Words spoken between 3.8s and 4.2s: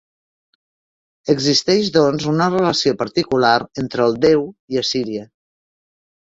entre el